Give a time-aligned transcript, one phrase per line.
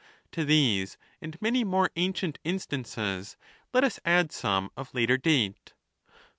[0.31, 3.37] To these, and many more ancient instances,
[3.71, 5.73] let us add some of later date.